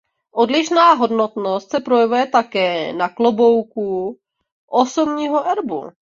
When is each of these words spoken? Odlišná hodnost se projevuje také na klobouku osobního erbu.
Odlišná 0.31 0.93
hodnost 0.93 1.69
se 1.71 1.79
projevuje 1.79 2.27
také 2.27 2.93
na 2.93 3.09
klobouku 3.09 4.17
osobního 4.69 5.49
erbu. 5.49 5.91